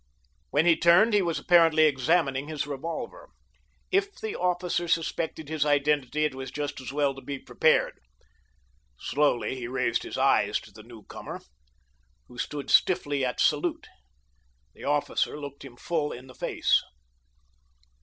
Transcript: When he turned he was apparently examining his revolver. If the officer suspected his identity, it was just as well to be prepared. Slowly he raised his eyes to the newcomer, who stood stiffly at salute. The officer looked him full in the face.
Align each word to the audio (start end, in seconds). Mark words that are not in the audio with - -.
When 0.49 0.65
he 0.65 0.75
turned 0.75 1.13
he 1.13 1.21
was 1.21 1.37
apparently 1.37 1.83
examining 1.83 2.47
his 2.47 2.65
revolver. 2.65 3.29
If 3.91 4.15
the 4.19 4.35
officer 4.35 4.87
suspected 4.87 5.47
his 5.47 5.63
identity, 5.63 6.25
it 6.25 6.33
was 6.33 6.49
just 6.49 6.81
as 6.81 6.91
well 6.91 7.13
to 7.13 7.21
be 7.21 7.37
prepared. 7.37 7.99
Slowly 8.99 9.57
he 9.57 9.67
raised 9.67 10.01
his 10.01 10.17
eyes 10.17 10.59
to 10.61 10.71
the 10.71 10.81
newcomer, 10.81 11.41
who 12.25 12.39
stood 12.39 12.71
stiffly 12.71 13.23
at 13.23 13.39
salute. 13.39 13.85
The 14.73 14.85
officer 14.85 15.39
looked 15.39 15.63
him 15.63 15.77
full 15.77 16.11
in 16.11 16.25
the 16.25 16.33
face. 16.33 16.81